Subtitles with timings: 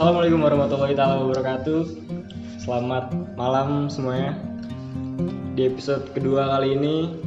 [0.00, 1.82] Assalamualaikum warahmatullahi taala wabarakatuh.
[2.56, 4.32] Selamat malam semuanya.
[5.52, 7.20] Di episode kedua kali ini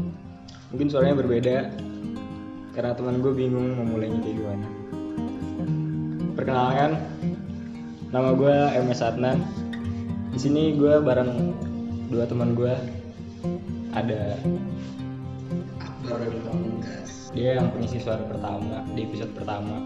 [0.73, 1.69] mungkin suaranya berbeda
[2.73, 4.67] karena teman gue bingung mau mulainya kayak gimana.
[6.33, 6.91] Perkenalkan,
[8.09, 8.55] nama gue
[8.89, 9.45] MS Adnan.
[10.33, 11.53] Di sini gue bareng
[12.09, 12.73] dua teman gue.
[13.93, 14.33] Ada
[17.37, 19.77] dia yang pengisi suara pertama di episode pertama.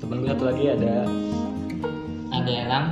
[0.00, 1.04] Temen gue satu lagi ada
[2.32, 2.86] ada elang.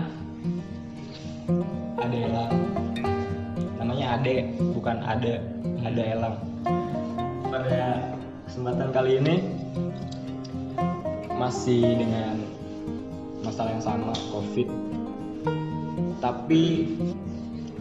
[1.96, 2.52] Ada elang.
[3.80, 4.36] Namanya ade
[4.76, 5.40] bukan ada
[5.80, 6.36] ada elang.
[7.48, 7.82] Pada
[8.46, 9.36] kesempatan kali ini
[11.40, 12.36] masih dengan
[13.40, 14.68] masalah yang sama covid.
[16.20, 16.92] Tapi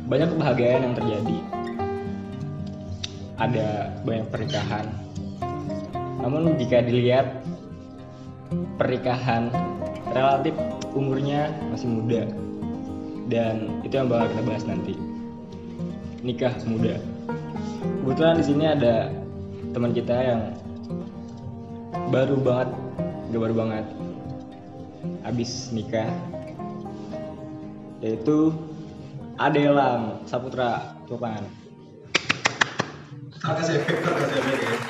[0.07, 1.37] banyak kebahagiaan yang terjadi.
[3.35, 3.67] Ada
[4.07, 4.87] banyak pernikahan.
[6.23, 7.43] Namun jika dilihat
[8.79, 9.51] pernikahan
[10.13, 10.55] relatif
[10.93, 12.21] umurnya masih muda.
[13.29, 14.93] Dan itu yang bakal kita bahas nanti.
[16.25, 16.97] Nikah muda.
[18.03, 19.13] Kebetulan di sini ada
[19.71, 20.41] teman kita yang
[22.09, 22.69] baru banget
[23.29, 23.85] gak baru banget
[25.21, 26.09] habis nikah
[28.01, 28.49] yaitu
[29.37, 30.97] Adelang Saputra.
[31.05, 31.41] Tupan
[33.39, 34.88] kasih efek kasih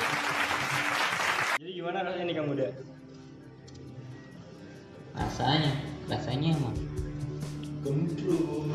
[5.40, 5.72] rasanya
[6.12, 6.76] rasanya emang.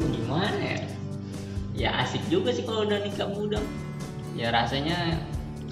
[0.09, 0.81] Gimana ya?
[1.77, 3.61] Ya asik juga sih kalau udah nikah muda.
[4.33, 5.21] Ya rasanya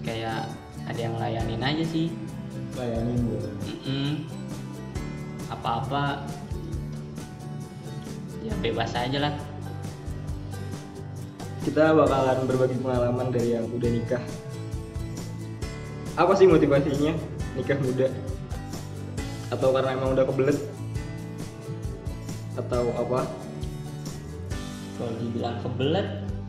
[0.05, 0.53] kayak
[0.85, 2.13] ada yang layanin aja sih.
[2.77, 4.09] Layanin gue Mm-mm.
[5.49, 6.21] apa-apa.
[8.45, 9.33] Ya bebas aja lah.
[11.65, 14.23] Kita bakalan berbagi pengalaman dari yang udah nikah.
[16.21, 17.17] Apa sih motivasinya
[17.57, 18.13] nikah muda?
[19.49, 20.72] Atau karena emang udah kebelet
[22.53, 23.25] atau apa?
[24.97, 26.07] Kalau dibilang kebelet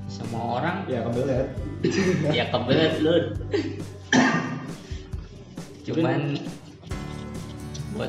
[0.08, 0.76] semua orang.
[0.88, 1.48] Ya kebelet.
[2.32, 3.36] Ya kebelet lu
[5.84, 6.40] cuman
[7.92, 8.08] buat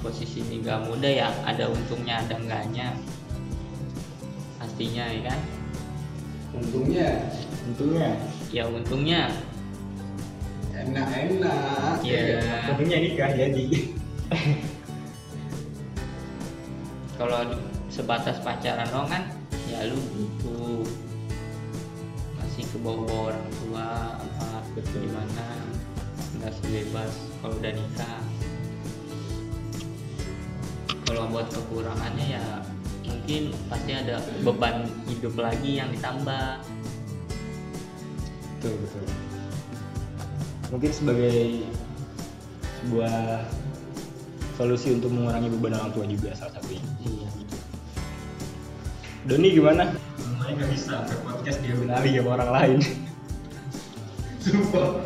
[0.00, 2.96] posisi nikah muda ya ada untungnya ada enggaknya.
[4.56, 5.40] Pastinya ya kan?
[6.56, 7.08] Untungnya.
[7.68, 8.08] Untungnya.
[8.48, 9.22] Ya untungnya.
[10.72, 12.00] Enak-enak.
[12.00, 12.40] ya.
[12.72, 13.64] Untungnya nikah jadi
[17.22, 17.54] kalau
[17.86, 19.22] sebatas pacaran doang kan
[19.70, 20.82] ya lu gitu.
[22.34, 24.18] Masih ke bawah orang tua
[24.50, 25.46] apa gimana?
[26.34, 28.22] Nggak sebebas kalau udah nikah.
[31.06, 32.46] Kalau buat kekurangannya ya
[33.06, 36.58] mungkin pasti ada beban hidup lagi yang ditambah.
[38.58, 39.06] Betul betul.
[40.74, 41.70] Mungkin sebagai
[42.82, 43.46] sebuah
[44.62, 47.26] solusi untuk mengurangi beban orang tua juga salah satunya iya
[49.26, 49.90] Doni gimana?
[50.18, 52.78] Namanya gak bisa sampai podcast dia benali sama orang lain
[54.42, 54.98] Sumpah.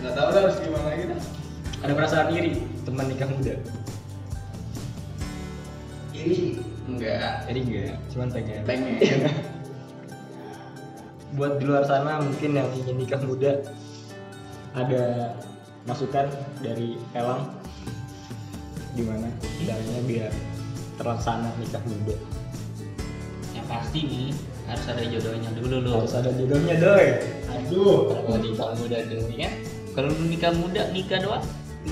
[0.00, 1.20] Nggak tahu lah harus gimana lagi dah.
[1.84, 2.52] Ada perasaan iri
[2.88, 3.54] teman nikah muda
[6.16, 7.44] Ini enggak.
[7.48, 8.96] Jadi enggak, cuman pengen Pengen.
[11.36, 13.60] Buat di luar sana mungkin yang ingin nikah muda
[14.72, 15.36] Ada
[15.84, 16.26] masukan
[16.64, 17.48] dari Elang.
[18.94, 19.26] Gimana
[19.66, 20.32] caranya biar
[20.94, 22.14] terlaksana nikah muda
[23.50, 24.30] yang pasti nih
[24.70, 27.08] harus ada jodohnya dulu loh Harus ada jodohnya doi.
[27.50, 29.50] Aduh kalau nikah muda dulu ya.
[29.94, 31.44] Kalau lu nikah muda nikah doang.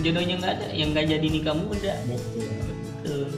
[0.03, 1.93] Jodohnya nggak ada yang nggak jadi nikah muda.
[2.07, 2.49] Betul.
[3.03, 3.29] Tuh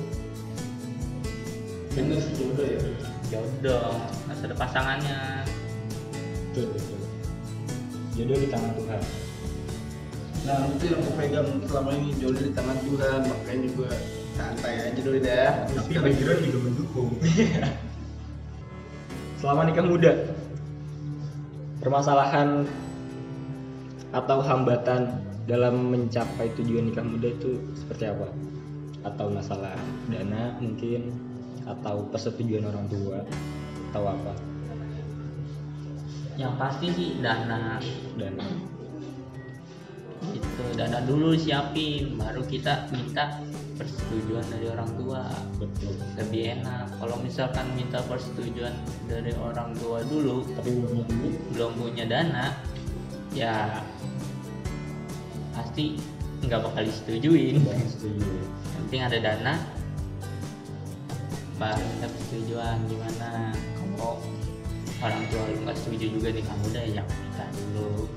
[1.94, 2.81] Bener sih jodoh ya.
[3.31, 3.97] jodoh
[4.28, 5.20] harus ada pasangannya.
[6.53, 7.00] Betul, betul.
[8.14, 9.00] Jodoh di tangan Tuhan
[10.44, 13.88] Nah itu yang aku pegang selama ini jodoh di tangan Tuhan makanya juga
[14.37, 15.53] santai aja dulu dah.
[15.72, 17.10] Tapi background juga mendukung.
[19.41, 20.12] Selama nikah muda,
[21.81, 22.64] permasalahan
[24.12, 28.29] atau hambatan dalam mencapai tujuan nikah muda itu seperti apa?
[29.05, 29.76] Atau masalah
[30.08, 31.12] dana mungkin,
[31.69, 33.20] atau persetujuan orang tua,
[33.93, 34.32] atau apa?
[36.35, 37.79] yang pasti sih dana
[38.19, 38.46] Dana.
[40.32, 43.43] Itu dana dulu siapin baru kita minta
[43.75, 45.23] persetujuan dari orang tua.
[45.59, 45.94] Betul.
[46.17, 46.94] lebih enak.
[47.03, 48.75] Kalau misalkan minta persetujuan
[49.11, 52.47] dari orang tua dulu Tapi belum punya duit, belum punya dana
[53.35, 53.82] ya
[55.55, 55.99] pasti
[56.47, 57.61] nggak bakal disetujuin.
[57.91, 58.31] Setuju.
[58.85, 59.55] penting ada dana
[61.59, 62.77] baru minta persetujuan.
[62.87, 63.53] Gimana?
[63.55, 64.23] Kalau
[65.05, 68.09] orang tua lu nggak setuju juga nih kamu udah ya nikah dulu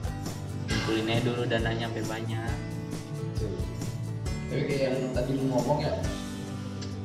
[0.88, 2.56] kumpulin aja dulu dananya sampai banyak.
[3.20, 3.52] Betul.
[4.48, 5.92] Tapi kayak yang tadi lu ngomong ya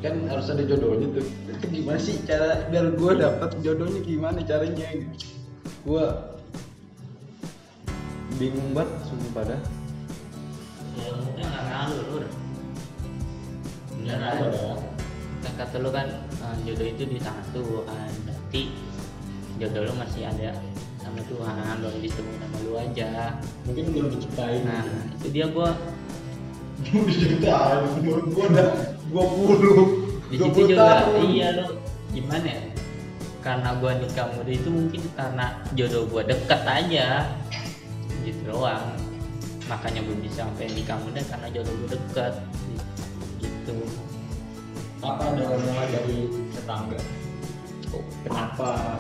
[0.07, 1.27] kan harus ada jodohnya tuh.
[1.51, 4.87] Itu gimana sih cara biar gue dapet jodohnya gimana caranya
[5.83, 6.05] gue
[8.39, 9.59] bingung banget sumpah pada
[11.03, 12.25] ya udah nggak ngaruh lur.
[13.99, 14.35] Beneran.
[14.47, 14.73] Ada.
[15.43, 18.63] kan kata lu kan eh, jodoh itu di tangan Tuhan berarti
[19.59, 20.55] jodoh lu masih ada
[21.13, 23.37] sama Tuhan belum ditemuin sama lu aja.
[23.69, 24.81] Mungkin belum diciptain nah
[25.21, 25.77] itu dia gua.
[26.83, 28.71] Juta umur gue udah
[29.13, 31.77] dua puluh di situ juga iya lu.
[32.17, 32.65] Gimana ya?
[33.45, 37.29] Karena gua nikah muda itu mungkin karena jodoh gua deket aja.
[38.25, 38.97] Gitu doang.
[39.69, 42.35] Makanya gue bisa sampai nikah muda karena jodoh gua deket.
[43.39, 43.77] Gitu.
[45.05, 46.19] Apa ada omongan dari
[46.55, 47.01] tetangga?
[47.93, 48.97] Kok kenapa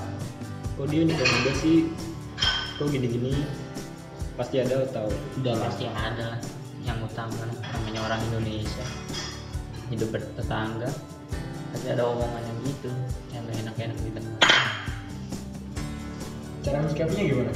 [0.82, 1.86] kok dia nikah muda sih?
[2.74, 3.46] Kok gini-gini?
[4.34, 5.06] Pasti ada atau
[5.38, 6.42] udah pasti ada.
[6.82, 8.82] Yang utama namanya orang Indonesia.
[9.94, 10.90] Hidup bertetangga.
[11.70, 12.90] Pasti ada omongan yang gitu.
[13.30, 14.38] Yang gak enak-enak di tengah.
[16.66, 17.52] Cara menyikapinya gimana?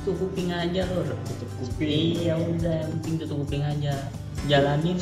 [0.00, 2.16] Tutup kuping aja lor tutup kuping.
[2.16, 2.76] Iya udah.
[2.80, 4.08] Yang penting tutup kuping aja.
[4.48, 4.96] Jalanin.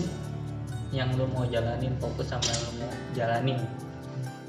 [0.90, 3.58] Yang lu mau jalanin fokus sama yang lu mau jalanin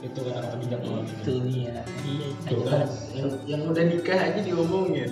[0.01, 1.31] itu kata-kata bijak malam itu.
[1.45, 1.85] Iya.
[1.85, 2.49] Iya Tuh.
[2.49, 2.87] ayo kan.
[3.13, 5.11] yang, yang udah nikah aja diomongin.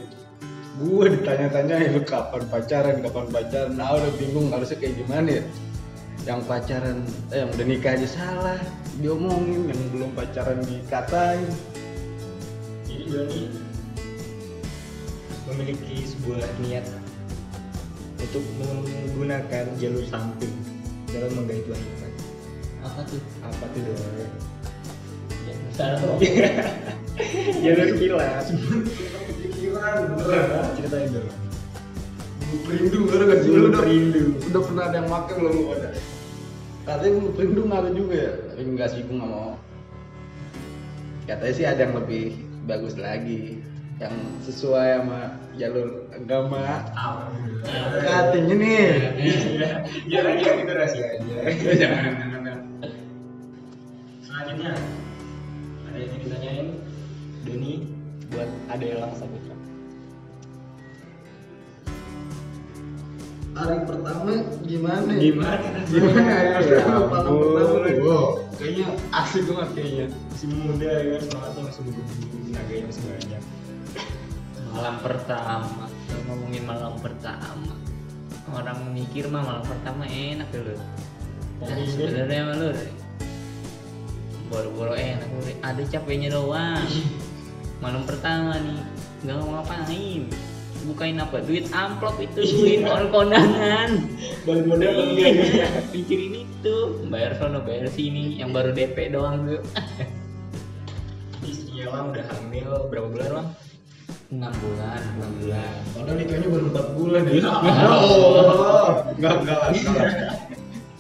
[0.82, 3.72] Gue ditanya-tanya lu kapan pacaran kapan pacaran?
[3.78, 5.44] Nah udah bingung harusnya kayak gimana ya.
[6.26, 6.98] Yang pacaran
[7.30, 8.60] eh yang udah nikah aja salah.
[8.98, 11.46] Diomongin yang belum pacaran dikatain.
[12.90, 13.42] Jadi Doni
[15.50, 16.86] memiliki sebuah niat
[18.18, 20.54] untuk menggunakan jalur samping
[21.14, 22.08] dalam menggait wanita.
[22.86, 23.22] Apa tuh?
[23.46, 23.82] Apa tuh?
[23.86, 24.59] Doni?
[25.80, 26.20] Besar tuh.
[27.64, 28.44] Jalur kilat
[29.40, 31.32] pikiran beneran ceritain dulu
[32.40, 33.50] Bulu perindu ada gak sih?
[33.52, 34.24] Lu udah, perindu.
[34.52, 35.54] udah pernah ada yang pakai belum?
[35.56, 35.90] Lu pada?
[36.84, 38.34] Katanya bulu perindu ngaruh juga ya?
[38.60, 39.54] Eh, enggak sih, gue gak mau.
[41.30, 42.26] Katanya sih ada yang lebih
[42.68, 43.62] bagus lagi.
[44.02, 44.16] Yang
[44.50, 45.22] sesuai sama
[45.56, 46.90] jalur agama.
[48.04, 48.84] Katanya nih.
[50.10, 51.36] Ya lagi kan itu rahasia aja
[51.86, 52.12] Jangan,
[58.80, 59.56] ada yang langsung Saputra
[63.60, 64.32] Hari pertama
[64.64, 65.12] gimana?
[65.20, 65.80] gimana?
[65.84, 66.32] Gimana?
[66.40, 66.64] Ya?
[66.64, 70.06] Ya Malam pertama Wow, kayaknya asik banget kayaknya.
[70.32, 73.44] Masih muda ya semangatnya masih buru-buru tenaganya masih banyak
[74.70, 75.86] malam pertama.
[76.30, 77.74] Ngomongin malam pertama.
[78.50, 82.70] Orang mikir mah malam pertama enak dulu nah, Tapi ini- sebenarnya mah lu
[84.50, 85.30] boro-boro enak
[85.62, 86.82] ada capeknya doang
[87.80, 88.80] malam pertama nih
[89.24, 90.24] nggak mau ngapain?
[90.88, 91.44] Bukain apa?
[91.44, 94.00] Duit amplop itu duit on kondangan.
[94.48, 97.04] Balik modal Iya, pikirin itu.
[97.12, 99.60] Bayar sono bayar sini yang baru DP doang tuh.
[101.44, 102.70] Istrinya lah udah hamil.
[102.88, 103.48] Berapa bulan lah
[104.30, 105.74] enam bulan enam bulan.
[105.98, 107.22] Padahal nikahnya baru 4 bulan.
[107.26, 107.50] Ya.
[107.90, 108.86] Oh,
[109.18, 109.72] enggak enggak lah.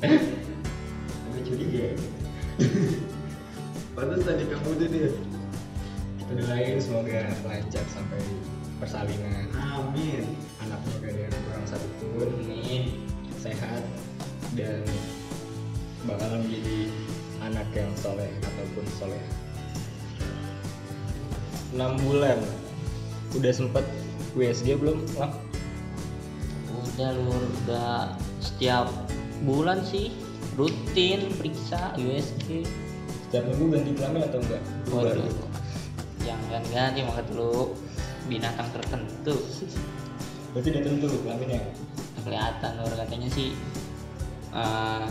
[6.39, 8.21] doain semoga lancar sampai
[8.79, 9.45] persalinan.
[9.59, 10.23] Amin.
[10.63, 12.83] anaknya gak ada yang kurang satu pun amin.
[13.39, 13.83] Sehat
[14.55, 14.83] dan
[16.07, 16.91] bakalan menjadi
[17.43, 19.23] anak yang soleh ataupun soleh.
[21.75, 22.39] 6 bulan.
[23.37, 23.85] Udah sempet
[24.33, 25.31] USG belum lah
[26.99, 27.43] udah lur.
[27.63, 28.11] Udah
[28.43, 28.91] setiap
[29.47, 30.11] bulan sih
[30.59, 32.67] rutin periksa USG
[33.29, 34.61] setiap minggu ganti kelamin atau enggak?
[34.91, 35.48] Waduh
[36.67, 37.73] jangan ganti maka dulu.
[38.29, 39.35] Binatang tertentu.
[40.53, 41.61] Berarti udah tentu kelaminnya
[42.21, 42.93] kelihatan lur.
[42.93, 43.55] Katanya sih
[44.53, 45.03] eh,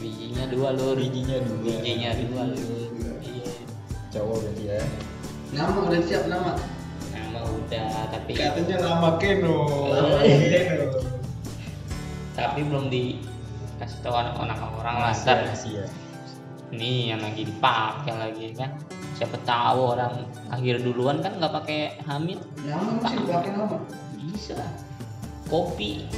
[0.00, 0.96] bijinya dua lur.
[0.98, 1.60] Bijinya dua.
[1.62, 2.90] Bijinya dua lur.
[3.22, 3.52] Iya.
[4.10, 4.80] Cowok berarti ya.
[5.54, 6.52] Nama udah siap nama.
[7.16, 9.92] nama udah tapi Katanya nama Keno.
[12.36, 15.12] tapi belum dikasih tahu anak-anak orang lah
[15.64, 15.84] ya
[16.74, 18.74] ini yang lagi dipakai lagi kan?
[19.16, 22.38] Siapa tahu orang akhir duluan kan nggak pakai hamil
[23.00, 23.78] masih pakai nama.
[24.18, 24.58] bisa.
[25.46, 26.10] Kopi.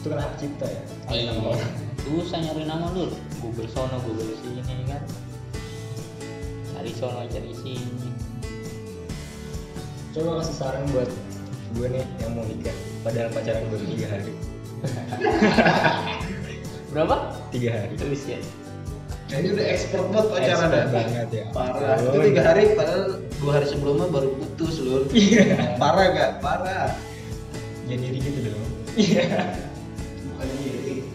[0.00, 0.82] Itu kan hak cipta ya?
[1.12, 1.32] Iya.
[2.06, 3.10] susah nyari nama lu
[3.42, 5.02] google sono google sini kan?
[6.72, 8.10] Cari sono cari sini.
[10.16, 11.10] Coba kasih saran buat
[11.76, 12.72] gue nih yang mau nikah
[13.04, 14.32] padahal pacaran baru tiga hari.
[16.94, 17.16] Berapa?
[17.52, 17.92] Tiga hari.
[18.00, 18.40] Tulis ya
[19.26, 20.84] Kayaknya udah expert banget pacaran ya.
[20.86, 21.94] banget ya Parah.
[21.94, 22.06] Ampun.
[22.08, 23.02] Itu tiga hari padahal
[23.36, 25.02] dua hari sebelumnya baru putus lur.
[25.76, 26.30] Parah gak?
[26.38, 26.94] Parah.
[27.86, 28.66] jadi diri gitu dong
[28.96, 29.54] iya
[30.26, 31.06] Bukan diri.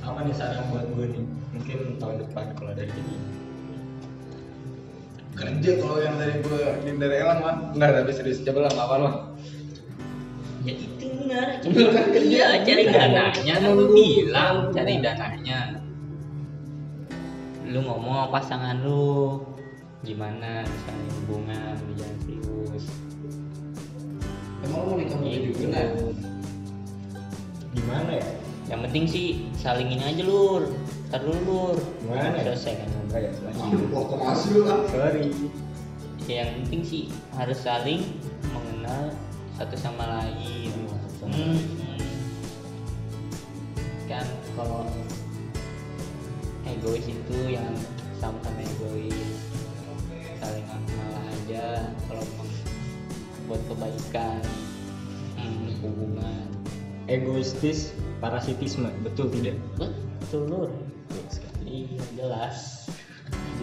[0.00, 1.22] apa nih saran buat gue nih
[1.52, 3.14] mungkin tahun depan kalau dari ini
[5.36, 8.96] kerja kalau yang dari gue yang dari Elang mah enggak tapi serius coba lah apa
[8.98, 9.14] lah
[10.64, 12.26] ya itu benar Lu kan kerja.
[12.26, 12.90] iya cari Iya.
[12.90, 15.58] dananya kan lu bilang cari dananya
[17.66, 19.42] lu ngomong sama pasangan lu.
[20.06, 22.84] Gimana misalnya hubungan jangan serius?
[24.62, 25.50] Emang lu mau nikah muda Gitu.
[25.50, 25.66] juga?
[25.74, 25.86] Nah
[27.74, 28.26] gimana ya?
[28.66, 29.26] Yang penting sih
[29.58, 30.62] saling ini aja lur.
[31.10, 31.76] Ntar dulu lur.
[32.02, 32.54] Gimana ya?
[32.54, 32.88] selesai kan?
[33.06, 34.34] Enggak ya lah.
[34.90, 35.24] Sorry.
[36.26, 37.02] Ya, yang penting sih
[37.38, 38.02] harus saling
[38.50, 39.14] mengenal
[39.54, 40.74] satu sama lain.
[41.22, 42.02] Hmm, hmm.
[44.06, 44.86] kan kalau
[46.86, 47.74] egois itu yang
[48.22, 49.34] sama-sama egois.
[50.38, 52.22] Saling kenal aja kalau
[53.50, 54.38] buat kebaikan
[55.34, 56.46] hmm, hubungan.
[57.10, 57.90] Egoistis
[58.22, 59.58] parasitisme betul tidak?
[60.22, 60.70] Betul lur
[61.66, 62.86] iya jelas.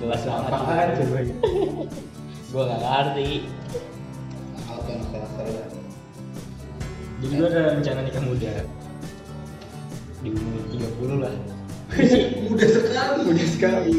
[0.03, 0.51] Jelas banget.
[0.51, 3.31] apaan coba gue gak ngerti.
[4.67, 5.31] Apa yang salah
[7.23, 8.51] jadi gue ada rencana nikah muda?
[10.19, 11.52] Di umur 30 lah
[12.50, 13.21] muda sekali.
[13.27, 13.97] Muda sekali.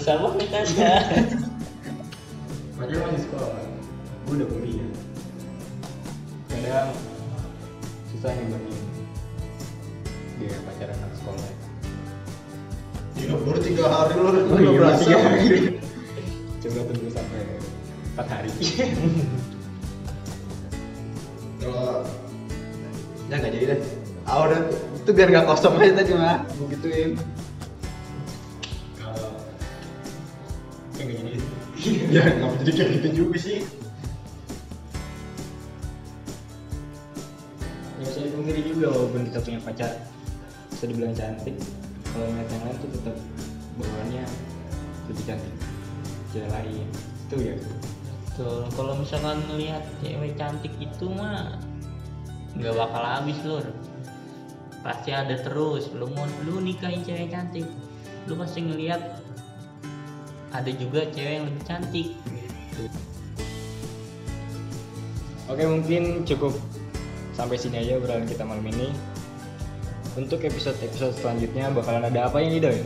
[0.00, 0.90] Sama kita aja
[2.80, 3.60] makanya masih sekolah
[4.24, 4.88] gue udah kuliah.
[6.48, 6.90] Kadang
[8.08, 8.62] susah nih buat
[10.40, 11.50] dia pacaran anak sekolah.
[13.20, 14.24] Iya, baru tiga hari lu.
[14.24, 15.02] Oh udah iya, berasa.
[15.04, 15.76] tiga hari.
[16.60, 17.40] coba tunggu sampai
[18.16, 18.50] 4 hari.
[21.60, 22.08] Kalau
[23.28, 23.80] ya nggak jadi deh.
[24.24, 24.60] Ah udah
[25.00, 26.44] itu biar nggak kosong aja tadi mah.
[26.60, 27.10] Gue gituin.
[29.00, 29.32] kalau
[30.94, 31.32] kayak gini
[32.12, 33.60] ya nggak jadi kayak gitu juga sih.
[38.00, 39.92] ya saya dipungkiri juga walaupun kita punya pacar
[40.72, 41.56] bisa dibilang cantik
[42.16, 43.16] kalau ngeliat yang lain tuh tetap
[43.76, 44.24] bawaannya
[45.12, 45.54] lebih cantik
[46.32, 46.88] cewek lain
[47.28, 47.56] itu ya
[48.40, 51.60] Tuh, kalau misalkan ngelihat cewek cantik itu mah
[52.56, 53.66] nggak bakal habis lur
[54.80, 55.88] pasti ada terus.
[55.92, 57.68] Lu mau lu nikahin cewek cantik.
[58.28, 59.20] Lu pasti ngelihat
[60.50, 62.08] ada juga cewek yang lebih cantik.
[65.50, 66.54] Oke mungkin cukup
[67.34, 68.94] sampai sini aja obrolan kita malam ini.
[70.18, 72.82] Untuk episode-episode selanjutnya bakalan ada apa ini doi?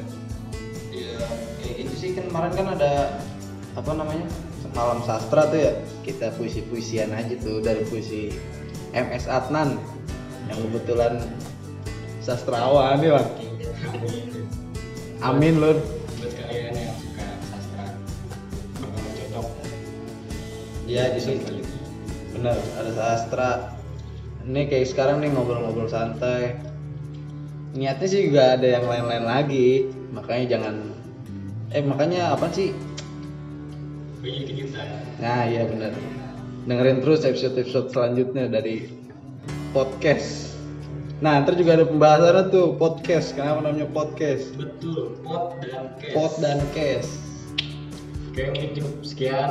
[0.92, 1.24] Iya,
[1.60, 2.10] kayak gitu sih.
[2.12, 3.20] Kan kemarin kan ada
[3.74, 4.28] apa namanya
[4.76, 5.72] malam sastra tuh ya.
[6.04, 8.28] Kita puisi puisian aja tuh dari puisi
[8.92, 9.80] MS Adnan.
[10.52, 11.24] Yang kebetulan
[12.24, 13.28] sastrawan ya bang.
[15.20, 15.76] Amin lur.
[15.76, 17.84] buat kalian yang suka sastra
[18.80, 19.46] bakalan cocok
[20.88, 21.60] Iya di sini.
[22.32, 23.50] Bener ada sastra.
[24.44, 26.56] Ini kayak sekarang nih ngobrol-ngobrol santai.
[27.76, 29.88] Niatnya sih juga ada yang lain-lain lagi.
[30.16, 30.76] Makanya jangan
[31.74, 32.70] eh makanya apa sih
[35.20, 35.92] Nah iya benar.
[36.64, 38.88] Dengerin terus episode-episode selanjutnya dari
[39.76, 40.53] podcast.
[41.22, 43.34] Nah ntar juga ada pembahasannya tuh podcast.
[43.34, 44.50] Kenapa namanya podcast?
[44.58, 47.10] betul pot dan case Pod dan case.
[48.34, 49.50] oke mungkin cukup sekian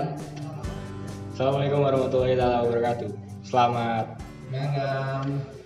[1.33, 3.09] Assalamualaikum warahmatullahi wabarakatuh
[3.47, 4.19] selamat
[4.51, 5.62] Malam.